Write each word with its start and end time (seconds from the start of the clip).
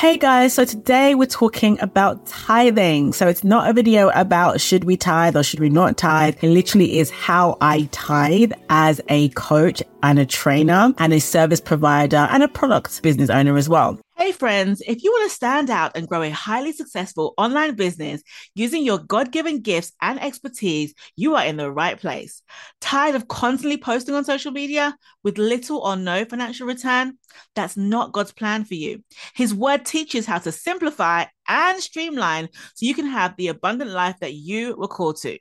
Hey 0.00 0.16
guys, 0.16 0.54
so 0.54 0.64
today 0.64 1.14
we're 1.14 1.26
talking 1.26 1.78
about 1.82 2.24
tithing. 2.24 3.12
So 3.12 3.28
it's 3.28 3.44
not 3.44 3.68
a 3.68 3.74
video 3.74 4.08
about 4.14 4.58
should 4.58 4.84
we 4.84 4.96
tithe 4.96 5.36
or 5.36 5.42
should 5.42 5.60
we 5.60 5.68
not 5.68 5.98
tithe. 5.98 6.42
It 6.42 6.48
literally 6.48 6.98
is 6.98 7.10
how 7.10 7.58
I 7.60 7.86
tithe 7.92 8.54
as 8.70 9.02
a 9.10 9.28
coach 9.28 9.82
and 10.02 10.18
a 10.18 10.24
trainer 10.24 10.94
and 10.96 11.12
a 11.12 11.20
service 11.20 11.60
provider 11.60 12.16
and 12.30 12.42
a 12.42 12.48
product 12.48 13.02
business 13.02 13.28
owner 13.28 13.58
as 13.58 13.68
well. 13.68 14.00
Hey 14.20 14.32
friends, 14.32 14.82
if 14.86 15.02
you 15.02 15.10
want 15.10 15.30
to 15.30 15.34
stand 15.34 15.70
out 15.70 15.92
and 15.96 16.06
grow 16.06 16.20
a 16.20 16.28
highly 16.28 16.72
successful 16.72 17.32
online 17.38 17.74
business 17.74 18.22
using 18.54 18.84
your 18.84 18.98
God 18.98 19.32
given 19.32 19.62
gifts 19.62 19.92
and 20.02 20.22
expertise, 20.22 20.92
you 21.16 21.36
are 21.36 21.46
in 21.46 21.56
the 21.56 21.72
right 21.72 21.98
place. 21.98 22.42
Tired 22.82 23.14
of 23.14 23.28
constantly 23.28 23.78
posting 23.78 24.14
on 24.14 24.26
social 24.26 24.52
media 24.52 24.94
with 25.22 25.38
little 25.38 25.78
or 25.78 25.96
no 25.96 26.26
financial 26.26 26.66
return? 26.66 27.16
That's 27.54 27.78
not 27.78 28.12
God's 28.12 28.32
plan 28.32 28.66
for 28.66 28.74
you. 28.74 29.02
His 29.34 29.54
word 29.54 29.86
teaches 29.86 30.26
how 30.26 30.36
to 30.40 30.52
simplify 30.52 31.24
and 31.48 31.80
streamline 31.80 32.50
so 32.74 32.84
you 32.84 32.94
can 32.94 33.06
have 33.06 33.34
the 33.38 33.48
abundant 33.48 33.90
life 33.90 34.16
that 34.20 34.34
you 34.34 34.76
were 34.76 34.86
called 34.86 35.16
to. 35.22 35.38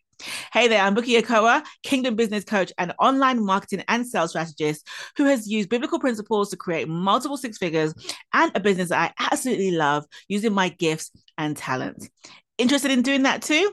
Hey 0.52 0.68
there, 0.68 0.82
I'm 0.82 0.96
Buki 0.96 1.22
Ekeowa, 1.22 1.64
Kingdom 1.82 2.16
Business 2.16 2.44
Coach 2.44 2.74
and 2.78 2.94
online 3.00 3.44
marketing 3.44 3.86
and 3.88 4.06
sales 4.06 4.32
strategist 4.32 4.86
who 5.16 5.24
has 5.24 5.48
used 5.48 5.70
biblical 5.70 5.98
principles 5.98 6.50
to 6.50 6.58
create 6.58 6.90
multiple 6.90 7.38
six 7.38 7.58
figures 7.58 7.94
and 8.34 8.52
a 8.54 8.60
business 8.60 8.90
that 8.90 9.14
I 9.18 9.32
absolutely 9.32 9.72
love 9.72 10.06
using 10.28 10.54
my 10.54 10.70
gifts 10.70 11.12
and 11.38 11.56
talents. 11.56 12.10
Interested 12.58 12.92
in 12.92 13.02
doing 13.02 13.24
that 13.24 13.42
too? 13.42 13.72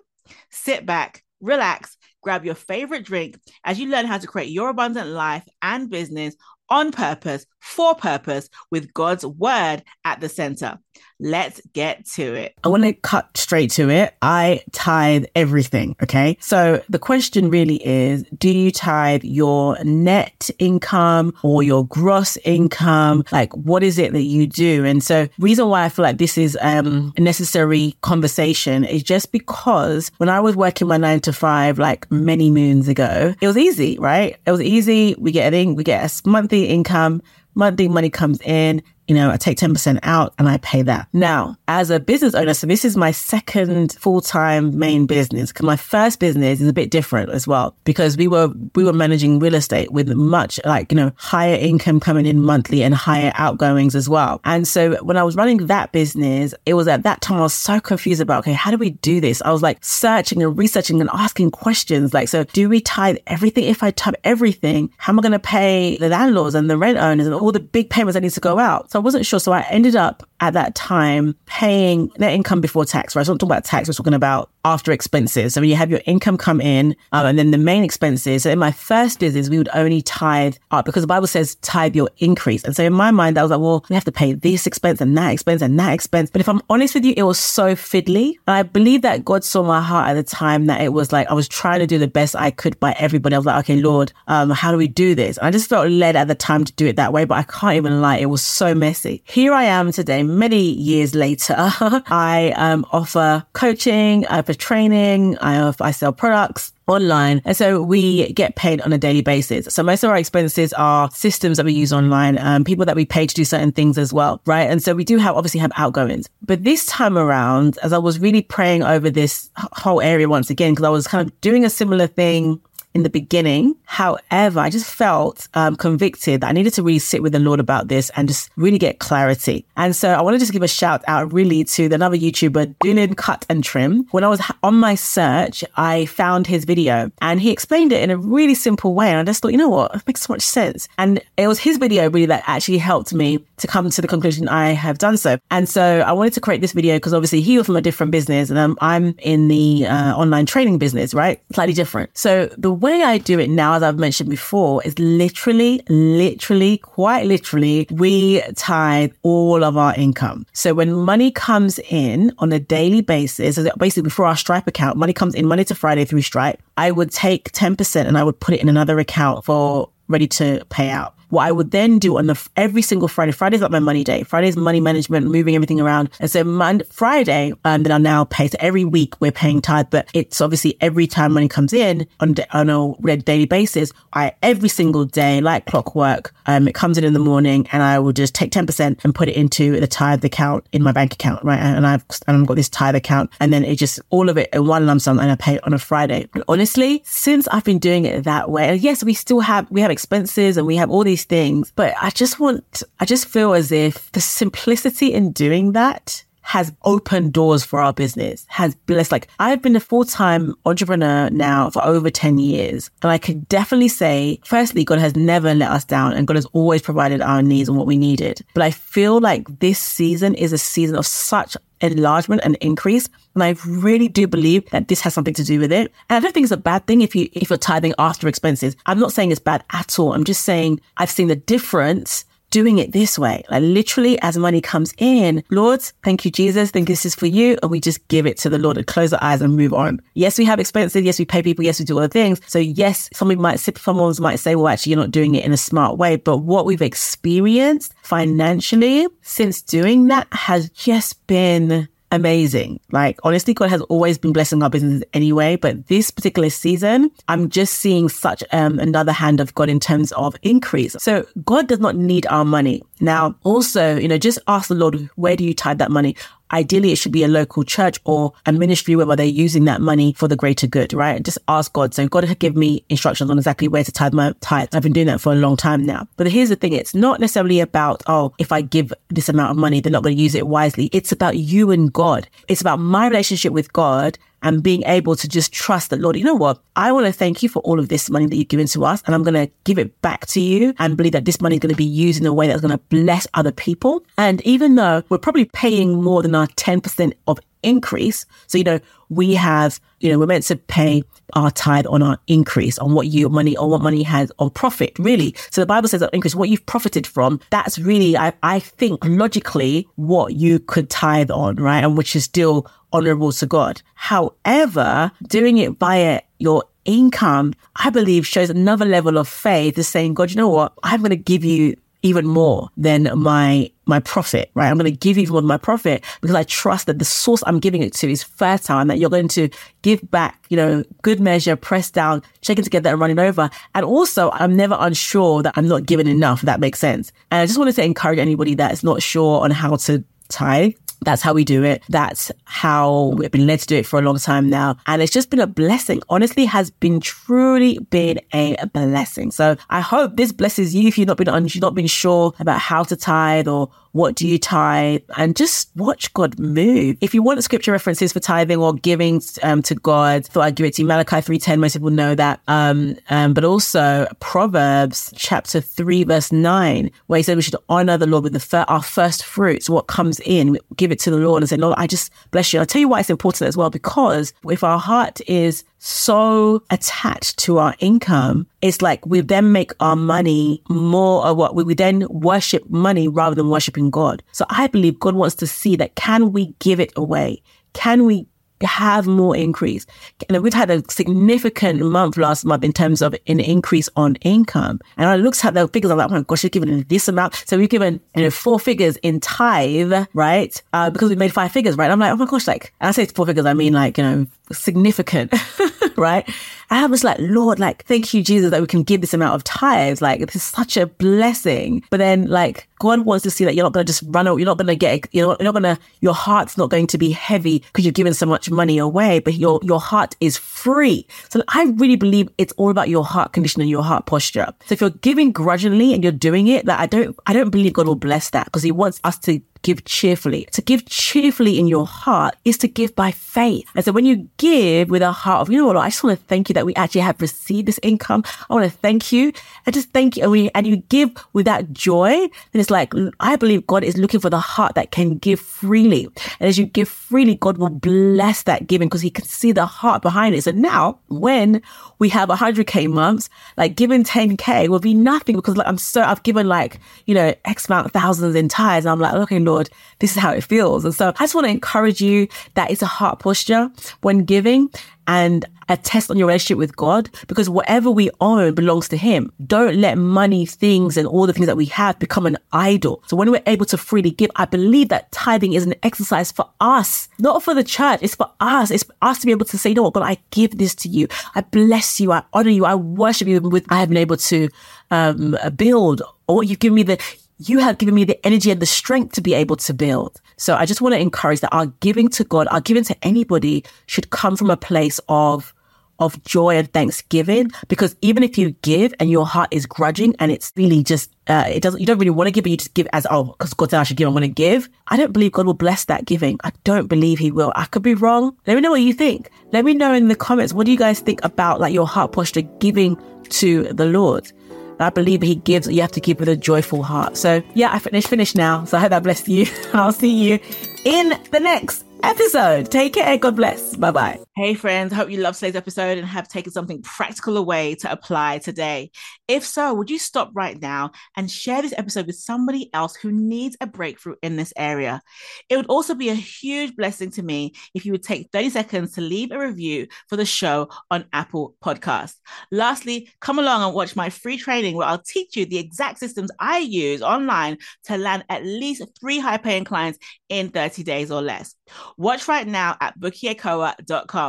Sit 0.51 0.87
back, 0.87 1.25
relax, 1.41 1.97
grab 2.23 2.45
your 2.45 2.55
favorite 2.55 3.05
drink 3.05 3.39
as 3.65 3.81
you 3.81 3.89
learn 3.89 4.07
how 4.07 4.19
to 4.19 4.27
create 4.29 4.51
your 4.51 4.69
abundant 4.69 5.09
life 5.09 5.45
and 5.63 5.91
business 5.91 6.37
on 6.69 6.93
purpose, 6.93 7.45
for 7.67 7.95
purpose, 7.95 8.49
with 8.71 8.95
God's 8.95 9.27
word 9.27 9.83
at 10.05 10.21
the 10.21 10.29
center. 10.29 10.79
Let's 11.19 11.61
get 11.73 12.07
to 12.13 12.35
it. 12.35 12.55
I 12.63 12.69
want 12.69 12.85
to 12.85 12.93
cut 12.93 13.37
straight 13.37 13.71
to 13.73 13.89
it. 13.89 14.15
I 14.21 14.61
tithe 14.73 15.25
everything. 15.35 15.97
Okay. 16.03 16.37
So 16.41 16.83
the 16.89 16.99
question 16.99 17.51
really 17.51 17.87
is, 17.87 18.25
do 18.37 18.51
you 18.51 18.71
tithe 18.71 19.25
your 19.25 19.83
net 19.83 20.51
income 20.59 21.35
or 21.43 21.63
your 21.63 21.87
gross 21.87 22.37
income? 22.45 23.25
Like, 23.33 23.53
what 23.55 23.83
is 23.83 23.99
it 23.99 24.13
that 24.13 24.23
you 24.23 24.47
do? 24.47 24.85
And 24.85 25.03
so 25.03 25.27
reason 25.39 25.69
why 25.69 25.85
I 25.85 25.89
feel 25.89 26.03
like 26.03 26.19
this 26.19 26.37
is 26.37 26.57
um, 26.61 27.15
a 27.17 27.21
necessary 27.21 27.97
conversation 28.03 28.85
is 28.85 29.03
just 29.03 29.33
because 29.33 30.11
when 30.19 30.29
I 30.29 30.41
was 30.41 30.55
working 30.55 30.89
my 30.89 30.99
nine 30.99 31.21
to 31.21 31.33
five, 31.33 31.79
like 31.79 32.11
many 32.11 32.51
moons 32.51 32.89
ago, 32.89 33.35
it 33.41 33.47
was 33.47 33.57
easy, 33.57 33.99
right? 33.99 34.37
It 34.47 34.51
was 34.51 34.61
easy. 34.61 35.15
We 35.19 35.33
get 35.33 35.55
in, 35.55 35.77
we 35.77 35.85
get 35.85 36.05
a 36.05 36.29
monthly 36.29 36.67
income 36.67 37.23
monthly 37.57 37.89
money 37.89 38.11
comes 38.11 38.41
in 38.43 38.83
you 39.09 39.15
know, 39.15 39.31
I 39.31 39.37
take 39.37 39.59
10% 39.59 39.99
out 40.03 40.35
and 40.39 40.49
I 40.49 40.59
pay 40.59 40.83
that. 40.83 41.09
Now, 41.13 41.57
as 41.69 41.91
a 41.91 42.01
business 42.01 42.35
owner, 42.35 42.55
so 42.55 42.67
this 42.67 42.85
is 42.85 42.97
my 42.97 43.11
second 43.11 43.93
full-time 43.93 44.77
main 44.79 45.07
business 45.07 45.53
because 45.53 45.65
my 45.65 45.77
first 45.77 46.19
business 46.19 46.61
is 46.61 46.69
a 46.69 46.73
bit 46.73 46.91
different 46.91 47.31
as 47.31 47.47
well 47.47 47.77
because 47.85 48.17
we 48.17 48.27
were, 48.29 48.53
we 48.75 48.85
were 48.85 48.93
managing 48.93 49.39
real 49.39 49.55
estate 49.55 49.93
with 49.93 50.09
much 50.11 50.59
like, 50.65 50.91
you 50.91 50.97
know, 50.97 51.13
higher 51.17 51.55
income 51.55 52.01
coming 52.01 52.27
in 52.27 52.43
monthly 52.43 52.83
and 52.83 52.95
higher 52.95 53.33
outgoings 53.35 53.95
as 53.95 54.09
well. 54.09 54.41
And 54.45 54.67
so 54.67 54.97
when 55.05 55.17
I 55.17 55.23
was 55.23 55.37
running 55.37 55.67
that 55.67 55.93
business, 55.93 56.55
it 56.65 56.75
was 56.75 56.89
at 56.89 57.05
that 57.05 57.21
time 57.21 57.39
I 57.39 57.43
was 57.43 57.55
so 57.55 57.81
confused 57.81 58.21
about, 58.21 58.41
okay, 58.41 58.53
how 58.53 58.71
do 58.71 58.77
we 58.77 58.91
do 58.91 59.21
this? 59.21 59.41
I 59.43 59.53
was 59.53 59.63
like 59.63 59.85
searching 59.85 60.43
and 60.43 60.57
researching 60.59 61.01
and 61.01 61.11
asking 61.13 61.53
questions 61.53 62.13
like, 62.13 62.29
so 62.29 62.45
do 62.45 62.69
we 62.69 62.81
tithe 62.81 63.19
everything? 63.27 63.65
If 63.65 63.83
I 63.83 63.93
tithe 63.93 64.15
everything, 64.25 64.93
how 64.97 65.13
am 65.13 65.19
I 65.19 65.23
going 65.23 65.33
to 65.33 65.39
pay 65.39 65.97
the 65.99 66.09
landlords 66.09 66.55
and 66.55 66.69
the 66.69 66.77
rent 66.77 66.99
owners 66.99 67.27
and 67.27 67.35
all 67.35 67.53
the 67.53 67.61
big 67.61 67.91
payments 67.91 68.15
that 68.15 68.23
need 68.23 68.33
to 68.33 68.41
go 68.41 68.59
out? 68.59 68.91
So 68.91 68.96
I 68.97 69.03
wasn't 69.03 69.27
sure. 69.27 69.41
So 69.41 69.53
I 69.53 69.63
ended 69.71 69.97
up 69.97 70.29
at 70.41 70.55
that 70.55 70.75
time 70.75 71.37
paying 71.47 72.11
net 72.19 72.33
income 72.33 72.61
before 72.61 72.85
tax, 72.85 73.15
right? 73.17 73.25
So 73.25 73.33
I'm 73.33 73.39
talking 73.39 73.53
about 73.53 73.65
tax, 73.65 73.89
we're 73.89 73.95
talking 73.95 74.15
about 74.15 74.51
after 74.67 74.91
expenses. 74.91 75.55
So 75.55 75.61
when 75.61 75.71
you 75.71 75.77
have 75.77 75.93
your 75.93 76.01
income 76.07 76.37
come 76.37 76.61
in 76.61 76.97
um, 77.13 77.25
and 77.27 77.39
then 77.39 77.53
the 77.53 77.59
main 77.59 77.85
expenses. 77.85 78.43
So 78.43 78.51
in 78.51 78.59
my 78.59 78.73
first 78.73 79.21
business, 79.21 79.49
we 79.49 79.59
would 79.59 79.69
only 79.73 80.03
tithe 80.03 80.57
up 80.73 80.85
because 80.85 81.05
the 81.05 81.07
Bible 81.07 81.29
says 81.29 81.55
tithe 81.57 81.95
your 81.95 82.11
increase. 82.19 82.65
And 82.65 82.75
so 82.75 82.83
in 82.83 82.93
my 82.93 83.13
mind, 83.13 83.39
I 83.39 83.43
was 83.43 83.53
like, 83.53 83.61
well, 83.61 83.85
we 83.89 83.95
have 83.95 84.05
to 84.07 84.13
pay 84.13 84.33
this 84.33 84.67
expense 84.67 85.01
and 85.01 85.17
that 85.17 85.33
expense 85.33 85.63
and 85.63 85.79
that 85.79 85.93
expense. 85.95 86.31
But 86.31 86.41
if 86.41 86.49
I'm 86.49 86.61
honest 86.69 86.97
with 86.97 87.05
you, 87.05 87.15
it 87.17 87.23
was 87.23 87.39
so 87.39 87.77
fiddly. 87.77 88.35
And 88.49 88.57
I 88.57 88.65
believe 88.65 89.03
that 89.03 89.25
God 89.25 89.45
saw 89.45 89.63
my 89.63 89.81
heart 89.81 90.09
at 90.09 90.15
the 90.15 90.25
time 90.25 90.67
that 90.67 90.81
it 90.81 90.93
was 90.93 91.13
like 91.13 91.31
I 91.31 91.35
was 91.35 91.47
trying 91.47 91.79
to 91.79 91.87
do 91.87 91.99
the 91.99 92.09
best 92.09 92.35
I 92.35 92.51
could 92.51 92.79
by 92.81 92.93
everybody. 92.99 93.37
I 93.37 93.39
was 93.39 93.47
like, 93.47 93.61
okay, 93.61 93.81
Lord, 93.81 94.13
um, 94.27 94.51
how 94.51 94.73
do 94.73 94.79
we 94.79 94.89
do 94.89 95.15
this? 95.15 95.39
And 95.39 95.47
I 95.47 95.53
just 95.53 95.69
felt 95.69 95.89
led 95.91 96.17
at 96.17 96.27
the 96.27 96.35
time 96.35 96.65
to 96.65 96.73
do 96.73 96.87
it 96.89 96.97
that 96.97 97.13
way, 97.13 97.25
but 97.25 97.39
I 97.39 97.45
can't 97.45 97.77
even 97.77 98.01
lie. 98.01 98.17
It 98.17 98.27
was 98.27 98.43
so 98.43 98.75
messy. 98.75 99.23
Here 99.27 99.53
I 99.53 99.65
am 99.65 99.93
today 99.93 100.25
many 100.25 100.61
years 100.61 101.15
later, 101.15 101.55
I 101.57 102.53
um, 102.57 102.85
offer 102.91 103.47
coaching, 103.53 104.27
I 104.27 104.43
training, 104.59 105.39
I 105.39 105.73
I 105.81 105.91
sell 105.91 106.13
products 106.13 106.73
online. 106.87 107.43
And 107.45 107.57
so 107.57 107.83
we 107.83 108.33
get 108.33 108.55
paid 108.55 108.81
on 108.81 108.93
a 108.93 108.99
daily 108.99 109.21
basis. 109.21 109.67
So 109.75 109.83
most 109.83 110.05
of 110.05 110.11
our 110.11 110.17
expenses 110.17 110.73
are 110.75 111.11
systems 111.11 111.57
that 111.57 111.67
we 111.67 111.73
use 111.73 111.93
online, 111.93 112.39
um, 112.39 112.65
people 112.65 112.85
that 112.85 112.95
we 112.95 113.05
pay 113.05 113.27
to 113.27 113.35
do 113.35 113.45
certain 113.45 113.73
things 113.73 113.99
as 113.99 114.13
well. 114.13 114.41
Right. 114.47 114.71
And 114.71 114.83
so 114.83 114.95
we 114.95 115.05
do 115.05 115.19
have 115.19 115.37
obviously 115.37 115.61
have 115.61 115.73
outgoings, 115.77 116.29
but 116.43 116.63
this 116.63 116.87
time 116.87 117.19
around, 117.19 117.79
as 117.83 117.93
I 117.93 117.99
was 117.99 118.19
really 118.19 118.43
praying 118.43 118.83
over 118.83 119.11
this 119.11 119.51
whole 119.57 120.01
area 120.01 120.29
once 120.29 120.51
again, 120.51 120.73
because 120.73 120.85
I 120.85 120.91
was 120.91 121.09
kind 121.09 121.27
of 121.27 121.41
doing 121.41 121.65
a 121.65 121.71
similar 121.71 122.07
thing 122.07 122.61
in 122.97 123.03
the 123.03 123.11
beginning. 123.11 123.77
However, 123.85 124.59
I 124.59 124.71
just 124.71 124.91
felt 124.91 125.49
um, 125.53 125.77
convicted 125.77 126.41
that 126.41 126.49
I 126.49 126.53
needed 126.53 126.73
to 126.75 126.83
really 126.83 126.99
sit 126.99 127.23
with 127.23 127.33
the 127.33 127.39
Lord 127.39 127.61
about 127.61 127.89
this 127.89 128.11
and 128.17 128.27
just 128.27 128.51
really 128.57 128.79
get 128.79 129.01
clarity. 129.01 129.67
And 129.77 129.95
so 129.95 130.09
I 130.09 130.23
want 130.23 130.35
to 130.35 130.39
just 130.39 130.53
give 130.53 130.63
a 130.63 130.69
shout 130.69 131.05
out 131.07 131.31
really 131.31 131.63
to 131.65 131.93
another 131.93 132.17
YouTuber, 132.17 132.77
Dylan 132.83 133.15
Cut 133.15 133.45
and 133.51 133.63
Trim. 133.63 134.07
When 134.13 134.25
I 134.25 134.29
was 134.29 134.41
on 134.63 134.77
my 134.77 134.95
search, 134.95 135.63
I 135.77 136.07
found 136.07 136.47
his 136.47 136.65
video 136.65 137.13
and 137.21 137.39
he 137.39 137.51
explained 137.51 137.93
it 137.93 138.03
in 138.03 138.11
a 138.11 138.17
really 138.17 138.55
simple 138.55 138.95
way. 138.95 139.11
And 139.11 139.21
I 139.21 139.25
just 139.25 139.43
thought, 139.43 139.53
you 139.53 139.59
know 139.59 139.69
what? 139.69 139.95
It 139.95 140.07
makes 140.07 140.23
so 140.23 140.33
much 140.33 140.43
sense. 140.43 140.89
And 140.97 141.21
it 141.37 141.47
was 141.47 141.59
his 141.59 141.77
video 141.77 142.09
really 142.09 142.27
that 142.27 142.45
actually 142.47 142.79
helped 142.79 143.13
me 143.13 143.45
to 143.59 143.67
come 143.67 143.91
to 143.91 144.01
the 144.01 144.09
conclusion 144.09 144.49
I 144.49 144.71
have 144.71 144.99
done 144.99 145.17
so. 145.17 145.39
And 145.51 145.69
so 145.69 146.01
I 146.01 146.13
wanted 146.13 146.35
to 146.35 146.41
create 146.41 146.61
this 146.61 146.73
video 146.73 146.97
because 146.97 147.15
obviously 147.15 147.41
he 147.41 147.57
was 147.57 147.67
from 147.67 147.77
a 147.77 147.81
different 147.81 148.13
business 148.13 148.51
and 148.51 148.59
um, 148.59 148.77
I'm 148.81 149.15
in 149.19 149.49
the 149.49 149.87
uh, 149.87 150.15
online 150.17 150.47
training 150.47 150.79
business, 150.79 151.15
right? 151.15 151.41
Slightly 151.53 151.75
different. 151.75 152.17
So 152.17 152.47
the 152.57 152.73
way 152.73 153.03
I 153.03 153.19
do 153.19 153.39
it 153.39 153.51
now, 153.51 153.75
as 153.75 153.83
I've 153.83 153.99
mentioned 153.99 154.31
before, 154.31 154.83
is 154.85 154.99
literally, 154.99 155.83
literally, 155.89 156.79
quite 156.79 157.27
literally, 157.27 157.87
we 157.91 158.43
tithe 158.55 159.13
all 159.23 159.65
of 159.65 159.77
our 159.77 159.95
income. 159.95 160.47
So 160.53 160.75
when 160.75 160.93
money 160.93 161.31
comes 161.31 161.79
in 161.91 162.33
on 162.39 162.53
a 162.53 162.59
daily 162.59 163.01
basis, 163.01 163.59
basically 163.79 164.03
before 164.03 164.27
our 164.27 164.37
Stripe 164.37 164.67
account, 164.67 164.97
money 164.97 165.13
comes 165.13 165.35
in 165.35 165.47
Monday 165.47 165.65
to 165.65 165.75
Friday 165.75 166.05
through 166.05 166.23
Stripe, 166.23 166.61
I 166.77 166.91
would 166.91 167.11
take 167.11 167.53
10% 167.53 168.07
and 168.07 168.19
I 168.19 168.25
would 168.25 168.39
put 168.39 168.55
it 168.55 168.61
in 168.61 168.69
another 168.69 168.99
account 168.99 169.45
for 169.45 169.91
ready 170.09 170.27
to 170.29 170.65
pay 170.69 170.91
out. 170.91 171.15
What 171.29 171.47
I 171.47 171.53
would 171.53 171.71
then 171.71 171.99
do 171.99 172.19
on 172.19 172.27
the 172.27 172.49
every 172.57 172.83
single 172.83 173.09
Friday, 173.09 173.33
Friday's 173.33 173.61
like 173.61 173.71
my 173.71 173.79
money 173.79 174.05
day. 174.05 174.23
Friday's 174.23 174.57
money 174.57 174.81
management, 174.81 175.27
moving 175.27 175.55
everything 175.55 175.81
around. 175.81 176.11
And 176.21 176.31
so 176.31 176.45
Monday, 176.45 176.85
Friday, 176.91 177.53
um, 177.65 177.83
then 177.83 177.93
I 177.93 177.99
now 177.99 178.25
pay. 178.25 178.49
So 178.49 178.57
every 178.61 178.85
week 178.85 179.21
we're 179.21 179.33
paying 179.33 179.61
tithe, 179.61 179.87
but 179.91 180.09
it's 180.15 180.41
obviously 180.41 180.77
every 180.81 181.07
time 181.07 181.33
money 181.33 181.49
comes 181.49 181.73
in 181.73 182.07
on, 182.21 182.37
on 182.53 182.71
a 182.71 183.17
daily 183.17 183.47
basis. 183.47 183.93
I 184.13 184.33
every 184.43 184.69
single 184.69 185.05
day, 185.05 185.41
like 185.41 185.67
clockwork, 185.67 186.33
um, 186.47 186.69
it 186.69 186.75
comes 186.75 186.97
in 186.99 187.05
in 187.05 187.13
the 187.13 187.19
morning, 187.19 187.67
and 187.73 187.83
I 187.83 187.99
will 187.99 188.13
just 188.13 188.35
take 188.35 188.53
ten 188.53 188.67
percent 188.67 189.01
and 189.03 189.15
put 189.15 189.29
it 189.29 189.37
into 189.37 189.81
the 189.81 189.87
tithe 189.87 190.25
account 190.25 190.67
in 190.73 190.83
my 190.83 190.93
bank 190.93 191.15
account, 191.15 191.43
right? 191.45 191.59
And 191.59 191.87
I've 191.87 192.05
and 192.27 192.37
I've 192.37 192.47
got 192.47 192.55
this 192.55 192.69
tithe 192.69 192.95
account, 192.95 193.31
and 193.41 193.53
then 193.53 193.65
it 193.65 193.77
just 193.77 194.01
all 194.11 194.29
of 194.29 194.39
it 194.39 194.49
in 194.53 194.67
one 194.67 194.87
lump 194.87 195.01
sum, 195.01 195.19
and 195.19 195.31
I 195.31 195.35
pay 195.35 195.57
it 195.57 195.65
on 195.65 195.73
a 195.73 195.79
Friday. 195.79 196.29
And 196.35 196.45
honestly, 196.49 197.03
since 197.05 197.49
I've 197.49 197.65
been 197.65 197.79
doing 197.79 198.05
it 198.05 198.25
that 198.25 198.51
way, 198.51 198.77
yes, 198.77 199.03
we 199.03 199.15
still 199.15 199.41
have 199.41 199.71
we 199.71 199.81
have 199.81 199.91
expenses 199.91 200.57
and 200.57 200.67
we 200.67 200.77
have 200.77 200.91
all 200.91 201.05
these 201.05 201.16
things. 201.25 201.73
But 201.75 201.95
I 202.01 202.11
just 202.11 202.39
want, 202.41 202.83
I 203.01 203.05
just 203.05 203.27
feel 203.27 203.55
as 203.55 203.73
if 203.73 204.11
the 204.13 204.21
simplicity 204.21 205.13
in 205.13 205.33
doing 205.33 205.73
that 205.73 206.25
has 206.47 206.73
opened 206.85 207.33
doors 207.33 207.65
for 207.65 207.81
our 207.81 207.93
business, 207.93 208.47
has 208.49 208.77
blessed. 208.87 209.11
Like 209.11 209.27
I've 209.41 209.61
been 209.61 209.75
a 209.75 209.81
full 209.81 210.05
time 210.05 210.55
entrepreneur 210.65 211.29
now 211.29 211.71
for 211.71 211.85
over 211.85 212.09
10 212.09 212.39
years. 212.39 212.89
And 213.03 213.11
I 213.11 213.19
can 213.19 213.41
definitely 213.49 213.89
say, 213.89 214.39
firstly, 214.45 214.85
God 214.85 215.01
has 215.01 215.17
never 215.17 215.53
let 215.55 215.73
us 215.73 215.85
down 215.85 216.13
and 216.13 216.25
God 216.25 216.37
has 216.37 216.47
always 216.47 216.83
provided 216.83 217.21
our 217.21 217.43
needs 217.43 217.69
and 217.69 217.77
what 217.77 217.89
we 217.89 217.99
needed. 217.99 218.43
But 218.55 218.63
I 218.63 218.71
feel 218.71 219.21
like 219.21 219.59
this 219.59 219.81
season 219.81 220.37
is 220.37 220.53
a 220.53 220.59
season 220.59 220.95
of 220.95 221.05
such 221.05 221.57
enlargement 221.81 222.43
and 222.45 222.57
increase. 222.57 223.09
And 223.35 223.43
I 223.43 223.57
really 223.67 224.09
do 224.09 224.27
believe 224.27 224.69
that 224.71 224.89
this 224.89 225.01
has 225.03 225.15
something 225.15 225.35
to 225.35 225.45
do 225.45 225.61
with 225.61 225.73
it. 225.73 225.93
And 226.09 226.17
I 226.17 226.21
don't 226.21 226.33
think 226.33 226.45
it's 226.45 226.53
a 226.53 226.57
bad 226.57 226.87
thing 226.87 227.03
if 227.03 227.15
you, 227.15 227.29
if 227.33 227.51
you're 227.51 227.59
tithing 227.59 227.95
after 227.99 228.29
expenses. 228.29 228.77
I'm 228.87 228.99
not 228.99 229.13
saying 229.13 229.31
it's 229.31 229.41
bad 229.41 229.65
at 229.73 229.99
all. 229.99 230.13
I'm 230.13 230.25
just 230.25 230.45
saying 230.45 230.81
I've 230.97 231.11
seen 231.11 231.29
the 231.29 231.37
difference 231.37 232.25
doing 232.57 232.79
it 232.79 232.93
this 232.93 233.19
way. 233.19 233.45
Like 233.51 233.63
literally 233.63 234.19
as 234.23 234.39
money 234.39 234.63
comes 234.63 234.95
in, 234.97 235.45
Lord, 235.51 235.83
thank 236.03 236.25
you, 236.25 236.31
Jesus. 236.31 236.71
Think 236.71 236.89
this 236.89 237.05
is 237.05 237.15
for 237.15 237.27
you. 237.27 237.59
And 237.61 237.71
we 237.71 237.81
just 237.81 238.09
give 238.09 238.25
it 238.25 238.39
to 238.39 238.49
the 238.49 238.57
Lord 238.57 238.79
and 238.79 238.87
close 238.87 239.13
our 239.13 239.23
eyes 239.23 239.43
and 239.43 239.55
move 239.55 239.75
on. 239.75 240.01
Yes, 240.15 240.39
we 240.39 240.47
have 240.47 240.59
expenses. 240.59 241.05
Yes, 241.05 241.19
we 241.19 241.27
pay 241.27 241.43
people. 241.43 241.67
Yes, 241.67 241.79
we 241.79 241.85
do 241.85 241.99
other 241.99 242.09
things. 242.09 242.41
So 242.47 242.59
yes, 242.59 243.11
somebody 243.13 243.39
might, 243.39 243.61
someone 243.61 244.15
might 244.21 244.37
say, 244.37 244.55
well, 244.55 244.69
actually, 244.69 244.93
you're 244.93 245.01
not 245.01 245.11
doing 245.11 245.35
it 245.35 245.45
in 245.45 245.53
a 245.53 245.59
smart 245.59 245.99
way. 245.99 246.17
But 246.17 246.39
what 246.39 246.65
we've 246.65 246.81
experienced 246.81 247.93
financially 248.03 249.07
since 249.21 249.61
doing 249.61 250.07
that 250.07 250.27
has 250.33 250.71
just 250.71 251.27
been 251.27 251.89
amazing. 252.13 252.81
Like, 252.93 253.19
honestly, 253.25 253.55
God 253.55 253.71
has 253.71 253.83
always 253.83 254.19
been 254.19 254.33
blessing 254.33 254.63
our 254.63 254.71
business 254.71 255.03
anyway, 255.13 255.57
but 255.57 255.87
this 255.89 256.11
particular 256.11 256.51
season, 256.51 257.11
I'm 257.29 257.49
just 257.49 257.75
seeing 257.75 258.09
such 258.09 258.43
um, 258.53 258.79
another 258.79 259.13
hand 259.13 259.41
of 259.41 259.55
God 259.55 259.69
in 259.69 259.81
terms 259.81 260.13
of 260.13 260.37
increase. 260.43 260.97
So 260.99 261.27
God 261.45 261.69
does 261.69 261.81
not 261.81 261.97
need 261.97 262.27
our 262.27 262.45
money. 262.45 262.83
Now, 263.01 263.35
also, 263.43 263.97
you 263.97 264.09
know, 264.09 264.19
just 264.19 264.39
ask 264.49 264.69
the 264.69 264.75
Lord, 264.75 265.09
where 265.17 265.37
do 265.37 265.45
you 265.45 265.55
tie 265.55 265.75
that 265.75 265.91
money? 265.91 266.17
Ideally, 266.53 266.93
it 266.93 266.97
should 266.97 267.13
be 267.13 267.25
a 267.25 267.29
local 267.29 267.65
church 267.65 267.99
or 268.05 268.33
a 268.45 268.53
ministry 268.53 268.95
where 268.97 269.17
they're 269.17 269.27
using 269.27 269.65
that 269.65 269.81
money 269.81 270.13
for 270.13 270.29
the 270.29 270.37
greater 270.37 270.67
good, 270.67 270.93
right? 270.93 271.23
Just 271.23 271.39
ask 271.49 271.73
God. 271.73 271.95
So 271.95 272.07
God 272.07 272.39
give 272.39 272.57
me 272.57 272.85
instructions 272.89 273.31
on 273.31 273.39
exactly 273.39 273.69
where 273.69 273.85
to 273.85 273.93
tithe 273.93 274.13
my 274.13 274.33
tithe. 274.41 274.69
I've 274.73 274.83
been 274.83 274.93
doing 274.93 275.09
that 275.09 275.21
for 275.21 275.33
a 275.33 275.37
long 275.37 275.57
time 275.57 275.85
now. 275.85 276.07
But 276.17 276.29
here's 276.29 276.49
the 276.49 276.57
thing. 276.57 276.73
It's 276.73 276.95
not 276.95 277.21
necessarily 277.21 277.61
about, 277.61 278.03
oh, 278.07 278.35
if 278.39 278.53
I 278.53 278.61
give 278.61 278.93
this 279.09 279.29
amount 279.29 279.51
of 279.53 279.57
money, 279.57 279.81
they're 279.81 279.93
not 279.93 280.03
going 280.03 280.17
to 280.17 280.23
use 280.23 280.35
it 280.35 280.47
wisely. 280.47 280.89
It's 280.93 281.13
about 281.13 281.37
you 281.37 281.71
and 281.71 281.93
God. 281.93 282.29
It's 282.49 282.61
about 282.61 282.79
my 282.79 283.07
relationship 283.09 283.53
with 283.53 283.73
God 283.73 284.19
and 284.43 284.63
being 284.63 284.83
able 284.85 285.17
to 285.17 285.29
just 285.29 285.53
trust 285.53 285.91
the 285.91 285.97
Lord, 285.97 286.17
you 286.17 286.25
know 286.25 286.35
what? 286.35 286.61
I 286.77 286.93
want 286.93 287.07
to 287.07 287.13
thank 287.13 287.43
you 287.43 287.49
for 287.49 287.61
all 287.61 287.79
of 287.79 287.89
this 287.89 288.11
money 288.11 288.27
that 288.27 288.37
you've 288.37 288.49
given 288.49 288.67
to 288.69 288.85
us. 288.85 289.03
And 289.07 289.15
I'm 289.15 289.23
going 289.23 289.35
to 289.35 289.53
give 289.65 289.79
it 289.79 290.01
back 290.03 290.27
to 290.29 290.41
you 290.41 290.75
and 290.79 290.97
believe 290.97 291.13
that 291.13 291.25
this 291.25 291.41
money 291.41 291.57
is 291.57 291.61
going 291.61 291.73
to 291.73 291.77
be 291.77 291.85
used 291.85 292.21
in 292.21 292.27
a 292.27 292.33
way 292.33 292.47
that's 292.47 292.61
going 292.61 292.77
to 292.77 292.85
bless 292.89 293.27
other 293.35 293.53
people. 293.53 294.05
And 294.19 294.41
even 294.43 294.75
though 294.75 295.03
we're 295.09 295.19
probably 295.19 295.47
paying 295.47 296.03
more 296.03 296.23
than 296.23 296.35
our 296.35 296.47
10% 296.49 297.13
of 297.27 297.39
increase. 297.63 298.27
So, 298.47 298.59
you 298.59 298.65
know, 298.65 298.81
we 299.09 299.35
have, 299.35 299.81
you 300.01 300.11
know, 300.11 300.19
we're 300.19 300.27
meant 300.27 300.45
to 300.45 300.57
pay 300.57 301.03
our 301.35 301.51
tithe 301.51 301.87
on 301.87 302.03
our 302.03 302.19
increase, 302.27 302.79
on 302.79 302.95
what 302.95 303.09
you 303.09 303.29
money, 303.29 303.57
on 303.57 303.71
what 303.71 303.83
money 303.83 304.03
has 304.03 304.31
on 304.39 304.51
profit, 304.51 304.99
really. 304.99 305.35
So 305.51 305.61
the 305.61 305.67
Bible 305.67 305.89
says 305.89 306.01
that 306.01 306.15
increase, 306.15 306.35
what 306.35 306.49
you've 306.49 306.67
profited 306.67 307.07
from, 307.07 307.41
that's 307.51 307.79
really, 307.79 308.17
I, 308.17 308.33
I 308.43 308.61
think 308.61 309.05
logically 309.05 309.89
what 309.97 310.35
you 310.35 310.59
could 310.59 310.91
tithe 310.91 311.31
on, 311.31 311.57
right? 311.57 311.83
And 311.83 311.97
which 311.97 312.17
is 312.17 312.25
still 312.25 312.71
honorable 312.93 313.33
to 313.33 313.47
God. 313.47 313.83
However, 313.95 315.11
doing 315.27 315.59
it 315.59 315.79
via 315.79 316.23
your 316.39 316.65
income, 316.85 317.55
I 317.77 317.91
believe 317.91 318.27
shows 318.27 318.51
another 318.51 318.85
level 318.85 319.19
of 319.19 319.29
faith 319.29 319.79
is 319.79 319.89
saying, 319.89 320.15
God, 320.15 320.31
you 320.31 320.37
know 320.37 320.49
what? 320.49 320.73
I'm 320.83 321.01
going 321.01 321.11
to 321.11 321.17
give 321.17 321.45
you 321.45 321.77
even 322.07 322.27
more 322.27 322.69
than 322.77 323.11
my 323.19 323.71
my 323.89 324.01
profit, 324.01 324.51
right? 324.55 324.69
I'm 324.69 324.79
going 324.79 324.91
to 324.91 324.97
give 324.97 325.17
even 325.19 325.33
more 325.33 325.41
than 325.43 325.49
my 325.49 325.59
profit 325.59 326.05
because 326.21 326.35
I 326.35 326.43
trust 326.43 326.87
that 326.87 326.99
the 326.99 327.05
source 327.05 327.43
I'm 327.47 327.61
giving 327.61 327.83
it 327.83 327.93
to 327.95 328.11
is 328.11 328.23
fertile 328.23 328.79
and 328.79 328.91
that 328.91 328.99
you're 328.99 329.11
going 329.11 329.29
to 329.29 329.49
give 329.83 330.09
back, 330.11 330.45
you 330.49 330.57
know, 330.57 330.83
good 331.03 331.21
measure, 331.21 331.55
pressed 331.57 331.95
down, 331.95 332.23
shaking 332.43 332.65
together 332.65 332.91
and 332.91 333.01
running 333.01 333.19
over. 333.19 333.49
And 333.75 333.85
also, 333.85 334.31
I'm 334.33 334.57
never 334.57 334.77
unsure 334.79 335.43
that 335.43 335.55
I'm 335.57 335.69
not 335.69 335.87
giving 335.87 336.09
enough. 336.09 336.43
That 336.43 336.59
makes 336.59 336.79
sense. 336.79 337.13
And 337.31 337.41
I 337.41 337.47
just 337.47 337.59
wanted 337.59 337.77
to 337.77 337.85
encourage 337.85 338.19
anybody 338.19 338.55
that 338.57 338.73
is 338.73 338.83
not 338.83 339.03
sure 339.03 339.43
on 339.43 339.51
how 339.51 339.77
to 339.77 340.03
tithe 340.29 340.75
that's 341.05 341.23
how 341.23 341.33
we 341.33 341.45
do 341.45 341.63
it. 341.63 341.83
That's 341.89 342.31
how 342.45 343.15
we've 343.17 343.31
been 343.31 343.47
led 343.47 343.61
to 343.61 343.67
do 343.67 343.77
it 343.77 343.87
for 343.87 343.99
a 343.99 344.03
long 344.03 344.19
time 344.19 344.49
now. 344.51 344.77
And 344.87 345.03
it's 345.03 345.13
just 345.13 345.31
been 345.31 345.41
a 345.41 345.47
blessing. 345.47 346.03
Honestly, 346.09 346.45
has 346.45 346.71
been 346.71 347.01
truly 347.01 347.79
been 347.91 348.21
a 348.33 348.57
blessing. 348.73 349.31
So 349.31 349.57
I 349.71 349.81
hope 349.81 350.17
this 350.17 350.33
blesses 350.33 350.75
you 350.75 350.89
if 350.89 350.99
you've 350.99 351.09
not 351.09 351.17
been, 351.17 351.29
you've 351.47 351.61
not 351.61 351.75
been 351.75 351.87
sure 351.87 352.33
about 352.39 352.59
how 352.59 352.83
to 352.85 352.97
tithe 352.97 353.49
or 353.49 353.71
what 353.97 354.15
do 354.15 354.29
you 354.29 354.39
tithe? 354.39 355.03
And 355.17 355.35
just 355.35 355.71
watch 355.75 356.13
God 356.13 356.39
move. 356.39 356.99
If 357.01 357.15
you 357.15 357.23
want 357.23 357.43
scripture 357.43 357.73
references 357.73 358.13
for 358.13 358.21
tithing 358.21 358.59
or 358.59 358.75
giving 358.75 359.23
um, 359.43 359.63
to 359.63 359.75
God, 359.75 360.27
thought 360.27 360.43
I'd 360.43 360.55
give 360.55 360.67
it 360.67 360.75
to 360.75 360.83
you. 360.83 360.89
Malachi 360.89 361.17
3.10, 361.17 361.59
most 361.59 361.73
people 361.73 361.91
know 361.91 362.15
that. 362.15 362.41
Um, 362.47 362.97
um, 363.09 363.33
but 363.33 363.45
also 363.45 364.07
Proverbs 364.21 365.13
chapter 365.17 365.61
3 365.61 366.05
verse 366.05 366.31
9, 366.31 366.91
where 367.07 367.17
he 367.17 367.23
said 367.23 367.37
we 367.37 367.43
should 367.43 367.57
honor 367.69 367.97
the 367.97 368.07
Lord 368.07 368.25
with 368.25 368.35
the 368.35 368.41
fir- 368.41 368.67
our 368.69 368.83
first 368.83 369.25
fruits, 369.25 369.71
what 369.71 369.87
comes 369.87 370.21
in, 370.21 370.59
give 370.77 370.93
it 370.93 370.99
to 371.01 371.11
the 371.11 371.17
Lord 371.17 371.43
and 371.43 371.49
say, 371.49 371.57
Lord, 371.57 371.75
I 371.79 371.87
just 371.87 372.13
bless 372.33 372.53
you. 372.53 372.61
I'll 372.61 372.67
tell 372.67 372.81
you 372.81 372.89
why 372.89 373.01
it's 373.01 373.11
important 373.11 373.49
as 373.49 373.57
well, 373.57 373.71
because 373.71 374.35
if 374.45 374.63
our 374.63 374.79
heart 374.79 375.21
is 375.27 375.65
so 375.87 376.65
attached 376.71 377.39
to 377.39 377.59
our 377.59 377.75
income, 377.79 378.49
it's 378.61 378.83
like 378.83 379.07
we 379.07 379.21
then 379.21 379.53
make 379.53 379.71
our 379.79 379.95
money 379.95 380.61
more 380.69 381.25
of 381.25 381.37
what 381.37 381.55
we 381.55 381.75
then 381.75 382.07
worship 382.11 382.69
money 382.69 383.07
rather 383.07 383.37
than 383.37 383.49
worshiping 383.49 383.91
God. 383.91 384.23
So 384.33 384.45
I 384.51 384.67
believe 384.67 384.99
God 384.99 385.15
wants 385.15 385.37
to 385.37 385.47
see 385.47 385.77
that 385.77 385.95
can 385.95 386.33
we 386.33 386.55
give 386.59 386.81
it 386.81 386.93
away? 386.97 387.41
Can 387.73 388.05
we 388.05 388.27
have 388.63 389.07
more 389.07 389.37
increase. 389.37 389.87
And 390.29 390.43
we've 390.43 390.55
had 390.55 390.71
a 390.71 390.83
significant 390.91 391.81
month 391.81 392.17
last 392.17 392.45
month 392.45 392.65
in 392.65 392.73
terms 392.73 393.03
of 393.03 393.15
an 393.27 393.41
increase 393.41 393.89
on 393.97 394.17
income. 394.17 394.81
And 394.97 395.09
I 395.09 395.17
looked 395.17 395.45
at 395.45 395.55
the 395.55 395.69
figures, 395.69 395.91
I'm 395.91 395.99
like, 395.99 396.11
oh 396.11 396.15
my 396.15 396.23
gosh, 396.23 396.43
you're 396.43 396.51
giving 396.51 396.83
this 396.85 397.09
amount. 397.09 397.35
So 397.47 397.59
we've 397.59 397.69
given, 397.69 398.01
you 398.15 398.23
know, 398.23 398.31
four 398.31 398.59
figures 398.59 398.97
in 398.99 399.21
tithe, 399.21 399.93
right? 400.15 400.63
Uh, 400.73 400.91
because 400.91 401.11
we 401.11 401.17
made 401.17 401.33
five 401.33 401.53
figures, 401.53 401.77
right? 401.77 401.91
I'm 401.91 401.99
like, 401.99 402.13
oh 402.13 402.17
my 402.17 402.27
gosh, 402.27 402.47
like, 402.47 402.73
and 402.81 402.89
I 402.89 402.93
say 402.93 403.05
four 403.07 403.27
figures, 403.27 403.47
I 403.47 403.55
mean 403.55 403.73
like, 403.73 403.99
you 403.99 404.05
know, 404.05 404.27
significant, 404.53 405.33
right? 405.97 406.29
I 406.71 406.87
was 406.87 407.05
like, 407.05 407.17
Lord, 407.21 407.59
like, 407.59 407.85
thank 407.85 408.13
you, 408.13 408.23
Jesus, 408.23 408.51
that 408.51 408.61
we 408.61 408.67
can 408.67 408.83
give 408.83 409.01
this 409.01 409.15
amount 409.15 409.35
of 409.35 409.45
tithes. 409.45 410.03
Like, 410.03 410.21
this 410.21 410.37
is 410.37 410.43
such 410.43 410.77
a 410.77 410.87
blessing. 410.87 411.85
But 411.91 411.99
then, 411.99 412.27
like, 412.27 412.69
God 412.79 413.01
wants 413.07 413.23
to 413.23 413.31
see 413.31 413.45
that 413.45 413.55
you're 413.55 413.65
not 413.65 413.73
going 413.73 413.87
to 413.87 413.93
just 413.93 414.03
run 414.09 414.27
out. 414.27 414.37
You're 414.37 414.47
not 414.47 414.59
going 414.59 414.67
to 414.67 414.77
get, 414.77 415.09
you're 415.13 415.29
not, 415.29 415.41
not 415.41 415.53
going 415.53 415.77
to, 415.77 415.79
your 416.01 416.15
heart's 416.15 416.59
not 416.59 416.71
going 416.71 416.87
to 416.89 416.99
be 416.99 417.11
heavy 417.11 417.61
because 417.61 417.85
you've 417.85 417.95
given 417.95 418.15
so 418.15 418.27
much 418.27 418.51
money 418.51 418.79
away, 418.79 419.21
but 419.21 419.35
your, 419.35 419.61
your 419.63 419.81
heart 419.81 420.17
is 420.21 420.37
free. 420.37 421.07
So 421.29 421.43
I 421.49 421.65
really 421.77 421.97
believe 421.97 422.29
it's 422.37 422.53
all 422.57 422.71
about 422.71 422.89
your 422.89 423.05
heart 423.05 423.33
condition 423.33 423.63
and 423.63 423.71
your 423.71 423.83
heart 423.83 424.07
posture. 424.07 424.53
So 424.67 424.73
if 424.73 424.81
you're 424.81 424.91
giving 424.91 425.33
grudgingly 425.33 425.95
and 425.95 426.03
you're 426.03 426.13
doing 426.13 426.49
it, 426.49 426.67
that 426.67 426.81
I 426.81 426.87
don't, 426.87 427.17
I 427.27 427.33
don't 427.33 427.51
believe 427.51 427.75
God 427.75 427.87
will 427.87 427.95
bless 427.95 428.31
that 428.31 428.47
because 428.47 428.63
he 428.63 428.73
wants 428.73 429.01
us 429.05 429.19
to 429.21 429.41
give 429.63 429.85
cheerfully. 429.85 430.49
To 430.53 430.63
give 430.63 430.87
cheerfully 430.87 431.59
in 431.59 431.67
your 431.67 431.87
heart 431.87 432.35
is 432.45 432.59
to 432.59 432.69
give 432.69 432.95
by 432.97 433.11
faith. 433.11 433.69
And 433.75 433.85
so 433.85 433.93
when 433.93 434.07
you 434.07 434.29
give 434.39 434.91
with 434.91 435.03
a 435.03 435.13
heart 435.13 435.43
of, 435.43 435.51
you 435.51 435.59
know 435.59 435.67
what, 435.67 435.77
I 435.77 435.89
just 435.89 436.03
want 436.03 436.19
to 436.19 436.27
thank 436.27 436.49
you 436.49 436.55
that 436.55 436.67
we 436.67 436.75
actually 436.75 437.03
have 437.03 437.21
received 437.21 437.69
this 437.69 437.79
income. 437.83 438.25
I 438.49 438.55
want 438.55 438.71
to 438.71 438.79
thank 438.79 439.13
you 439.13 439.33
and 439.65 439.75
just 439.75 439.91
thank 439.91 440.17
you. 440.17 440.23
And, 440.25 440.33
we, 440.33 440.51
and 440.55 440.67
you 440.67 440.77
give 440.77 441.11
with 441.33 441.47
that 441.47 441.73
joy, 441.73 442.11
then 442.11 442.61
it's 442.61 442.71
like, 442.71 442.93
I 443.21 443.37
believe 443.37 443.67
God 443.67 443.85
is 443.85 443.97
looking 443.97 444.21
for 444.21 444.31
the 444.31 444.41
heart 444.41 444.75
that 444.75 444.91
can 444.91 445.19
give 445.19 445.41
freely. 445.41 446.09
And 446.41 446.49
as 446.49 446.59
you 446.59 446.67
give 446.67 446.89
freely, 446.89 447.37
God 447.37 447.59
will 447.59 447.71
bless 447.71 448.43
that 448.45 448.67
giving 448.67 448.89
because 448.89 449.03
he 449.03 449.11
can 449.11 449.25
see 449.25 449.53
the 449.53 449.67
heart 449.67 450.03
behind 450.03 450.35
it. 450.35 450.43
So 450.43 450.51
now 450.51 450.99
when 451.09 451.63
we 451.99 452.09
have 452.09 452.29
100k 452.29 452.89
months, 452.89 453.29
like 453.57 453.77
giving 453.77 454.03
10k 454.03 454.69
will 454.69 454.81
be 454.81 454.95
nothing 454.95 455.37
because 455.37 455.57
like 455.57 455.67
I'm 455.67 455.79
so, 455.79 456.03
I've 456.03 456.23
given 456.23 456.49
like, 456.49 456.81
you 457.05 457.15
know, 457.15 457.35
X 457.45 457.69
amount 457.69 457.87
of 457.87 457.93
thousands 457.93 458.35
in. 458.35 458.49
And 458.59 458.87
I'm 458.87 459.01
like, 459.01 459.15
okay, 459.15 459.39
Lord, 459.47 459.71
this 460.01 460.13
is 460.13 460.19
how 460.19 460.33
it 460.33 460.45
feels. 460.45 460.85
And 460.85 460.95
so 460.95 461.09
I 461.09 461.23
just 461.23 461.35
want 461.35 461.47
to 461.47 461.51
encourage 461.51 462.01
you 462.01 462.29
that 462.55 462.71
it's 462.71 462.83
a 462.83 462.87
heart 462.87 463.21
posture 463.21 463.71
when 464.03 464.25
giving 464.25 464.71
and 465.07 465.45
a 465.69 465.77
test 465.77 466.11
on 466.11 466.17
your 466.17 466.29
relationship 466.29 466.59
with 466.59 466.77
God 466.77 467.11
because 467.27 467.51
whatever 467.51 467.91
we 467.91 468.11
own 468.21 468.55
belongs 468.55 468.89
to 468.89 468.97
Him. 468.97 469.33
Don't 469.47 469.77
let 469.77 469.99
money, 469.99 470.47
things, 470.47 470.97
and 470.97 471.09
all 471.09 471.27
the 471.27 471.33
things 471.33 471.47
that 471.47 471.57
we 471.57 471.67
have 471.67 471.99
become 471.99 472.27
an 472.27 472.39
idol. 472.53 473.03
So 473.07 473.17
when 473.17 473.31
we're 473.31 473.43
able 473.47 473.67
to 473.67 473.77
freely 473.77 474.11
give, 474.11 474.31
I 474.37 474.45
believe 474.45 474.89
that 474.91 475.11
tithing 475.13 475.55
is 475.55 475.67
an 475.67 475.75
exercise 475.83 476.31
for 476.31 476.49
us, 476.61 477.09
not 477.19 477.43
for 477.43 477.55
the 477.55 477.65
church. 477.65 478.01
It's 478.03 478.15
for 478.15 478.31
us. 478.41 478.71
It's 478.71 478.85
for 478.85 478.95
us 479.03 479.19
to 479.21 479.27
be 479.27 479.33
able 479.33 479.47
to 479.47 479.59
say, 479.59 479.71
you 479.71 479.77
know 479.77 479.83
what, 479.83 479.95
God, 479.95 480.05
I 480.05 480.19
give 480.31 480.59
this 480.59 480.75
to 480.77 480.89
you. 480.89 481.09
I 481.35 481.41
bless 481.41 482.01
you. 482.01 482.13
I 482.13 482.23
honor 482.33 482.51
you. 482.51 482.65
I 482.65 482.75
worship 482.75 483.29
you 483.29 483.41
with, 483.41 483.67
I 483.69 483.81
have 483.81 483.89
been 483.89 483.99
able 483.99 484.17
to, 484.17 484.49
um, 484.91 485.37
build 485.57 486.03
or 486.29 486.45
you've 486.45 486.59
given 486.59 486.75
me 486.75 486.83
the, 486.83 486.99
you 487.39 487.59
have 487.59 487.79
given 487.79 487.95
me 487.95 488.05
the 488.05 488.25
energy 488.27 488.51
and 488.51 488.61
the 488.61 488.67
strength 488.67 489.15
to 489.15 489.21
be 489.21 489.35
able 489.35 489.57
to 489.57 489.75
build. 489.75 490.21
So 490.37 490.55
I 490.55 490.67
just 490.67 490.81
want 490.81 490.95
to 490.95 491.01
encourage 491.01 491.41
that 491.41 491.53
our 491.53 491.67
giving 491.81 492.09
to 492.11 492.25
God, 492.25 492.49
our 492.51 492.61
giving 492.61 492.85
to 492.85 492.97
anybody 493.03 493.65
should 493.87 494.11
come 494.11 494.37
from 494.37 494.51
a 494.51 494.57
place 494.57 495.01
of 495.09 495.53
of 495.99 496.23
joy 496.25 496.57
and 496.57 496.71
thanksgiving. 496.73 497.51
Because 497.69 497.97
even 498.03 498.23
if 498.23 498.37
you 498.37 498.51
give 498.63 498.93
and 499.01 499.11
your 499.11 499.27
heart 499.27 499.49
is 499.51 499.65
grudging 499.65 500.15
and 500.19 500.31
it's 500.31 500.53
really 500.57 500.83
just 500.83 501.11
uh, 501.27 501.45
it 501.49 501.63
doesn't 501.63 501.81
you 501.81 501.87
don't 501.87 501.99
really 501.99 502.11
want 502.11 502.27
to 502.27 502.31
give 502.31 502.45
but 502.45 502.51
you 502.51 502.57
just 502.57 502.75
give 502.75 502.87
as 502.93 503.07
oh 503.11 503.25
because 503.25 503.55
God 503.55 503.71
said 503.71 503.81
I 503.81 503.83
should 503.83 503.97
give 503.97 504.07
I'm 504.07 504.15
going 504.15 504.23
to 504.23 504.29
give. 504.29 504.69
I 504.89 504.97
don't 504.97 505.13
believe 505.13 505.33
God 505.33 505.47
will 505.47 505.55
bless 505.55 505.87
that 505.87 506.05
giving. 506.05 506.39
I 506.45 506.53
don't 506.65 506.87
believe 506.87 507.19
he 507.19 507.31
will. 507.31 507.53
I 507.57 507.65
could 507.65 507.83
be 507.83 507.95
wrong. 507.95 508.37
Let 508.47 508.55
me 508.55 508.61
know 508.61 508.73
what 508.73 508.83
you 508.83 508.93
think. 508.93 509.31
Let 509.53 509.65
me 509.65 509.75
know 509.75 509.95
in 509.95 510.09
the 510.09 510.17
comments. 510.17 510.53
What 510.53 510.67
do 510.67 510.73
you 510.73 510.79
guys 510.79 511.01
think 511.01 511.25
about 511.25 511.61
like 511.61 511.73
your 511.73 511.87
heart 511.87 512.13
posture 512.13 512.43
giving 512.43 512.99
to 513.31 513.65
the 513.73 513.87
Lord 513.87 514.31
I 514.79 514.91
believe 514.91 515.23
he 515.23 515.37
gives, 515.37 515.69
you 515.69 515.81
have 515.81 515.93
to 515.93 516.01
keep 516.01 516.21
with 516.21 516.29
a 516.29 516.37
joyful 516.37 516.83
heart. 516.83 517.17
So 517.17 517.43
yeah, 517.55 517.73
I 517.73 517.79
finished, 517.79 518.09
finished 518.09 518.37
now. 518.37 518.65
So 518.65 518.77
I 518.77 518.81
hope 518.81 518.91
that 518.91 519.03
blessed 519.03 519.29
you. 519.29 519.47
I'll 519.73 519.93
see 519.93 520.13
you 520.13 520.39
in 520.85 521.19
the 521.31 521.41
next 521.41 521.85
episode. 522.03 522.71
Take 522.71 522.95
care. 522.95 523.17
God 523.19 523.37
bless. 523.37 523.77
Bye 523.77 523.91
bye. 523.91 524.26
Hey, 524.39 524.53
friends, 524.53 524.93
hope 524.93 525.09
you 525.09 525.23
love 525.23 525.35
today's 525.35 525.57
episode 525.57 525.97
and 525.97 526.07
have 526.07 526.29
taken 526.29 526.53
something 526.53 526.83
practical 526.83 527.39
away 527.39 527.75
to 527.77 527.91
apply 527.91 528.37
today. 528.37 528.91
If 529.27 529.47
so, 529.47 529.73
would 529.73 529.89
you 529.89 529.99
stop 529.99 530.31
right 530.35 530.61
now 530.61 530.91
and 531.17 531.31
share 531.31 531.63
this 531.63 531.73
episode 531.75 532.07
with 532.07 532.17
somebody 532.17 532.69
else 532.75 532.97
who 532.97 533.11
needs 533.11 533.57
a 533.63 533.67
breakthrough 533.67 534.17
in 534.23 534.37
this 534.37 534.53
area? 534.55 535.01
It 535.49 535.57
would 535.57 535.69
also 535.69 535.95
be 535.95 536.11
a 536.11 536.15
huge 536.15 536.77
blessing 536.77 537.11
to 537.13 537.23
me 537.23 537.55
if 537.75 537.87
you 537.87 537.93
would 537.93 538.03
take 538.03 538.29
30 538.31 538.51
seconds 538.51 538.93
to 538.93 539.01
leave 539.01 539.31
a 539.31 539.39
review 539.39 539.87
for 540.11 540.17
the 540.17 540.27
show 540.27 540.69
on 540.91 541.07
Apple 541.15 541.55
Podcasts. 541.65 542.17
Lastly, 542.53 543.09
come 543.21 543.39
along 543.39 543.63
and 543.63 543.75
watch 543.75 543.97
my 543.97 544.11
free 544.11 544.37
training 544.37 544.77
where 544.77 544.87
I'll 544.87 545.03
teach 545.03 545.35
you 545.35 545.47
the 545.47 545.57
exact 545.57 545.99
systems 545.99 546.31
I 546.39 546.59
use 546.59 547.01
online 547.01 547.57
to 547.85 547.97
land 547.97 548.27
at 548.29 548.45
least 548.45 548.83
three 549.01 549.19
high 549.19 549.39
paying 549.39 549.65
clients 549.65 549.99
in 550.29 550.51
30 550.51 550.83
days 550.83 551.11
or 551.11 551.23
less. 551.23 551.55
Watch 551.97 552.29
right 552.29 552.47
now 552.47 552.77
at 552.81 553.01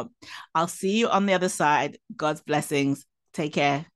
bukiekeowa.com. 0.06 0.12
I'll 0.56 0.68
see 0.68 1.00
you 1.00 1.10
on 1.10 1.26
the 1.26 1.34
other 1.34 1.50
side. 1.50 1.98
God's 2.16 2.42
blessings. 2.42 3.06
Take 3.34 3.54
care. 3.54 3.88